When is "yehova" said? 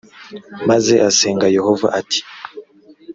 1.57-1.87